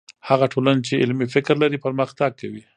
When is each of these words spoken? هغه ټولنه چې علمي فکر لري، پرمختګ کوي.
هغه 0.29 0.45
ټولنه 0.53 0.81
چې 0.87 0.99
علمي 1.03 1.27
فکر 1.35 1.55
لري، 1.63 1.77
پرمختګ 1.85 2.31
کوي. 2.41 2.61